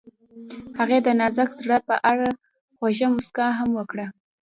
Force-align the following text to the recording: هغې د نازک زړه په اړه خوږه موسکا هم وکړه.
هغې 0.79 0.97
د 1.03 1.07
نازک 1.19 1.49
زړه 1.61 1.77
په 1.89 1.95
اړه 2.11 2.27
خوږه 2.77 3.07
موسکا 3.13 3.47
هم 3.59 3.69
وکړه. 3.79 4.05